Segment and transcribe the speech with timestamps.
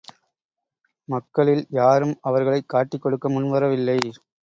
[1.09, 3.97] மக்களில் யாரும் அவர்களைக் காட்டிக் கொடுக்க முன்வரவில்லை.